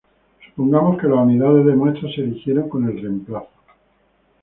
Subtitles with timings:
[0.55, 3.49] Supongamos que las unidades de muestra se eligieron con el reemplazo.